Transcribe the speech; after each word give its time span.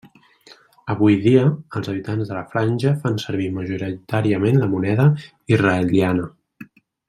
Avui 0.93 1.17
dia, 1.25 1.43
els 1.79 1.89
habitants 1.93 2.31
de 2.31 2.37
la 2.37 2.41
Franja 2.55 2.95
fan 3.05 3.21
servir 3.25 3.51
majoritàriament 3.61 4.61
la 4.65 4.71
moneda 4.75 5.07
israeliana. 5.59 6.27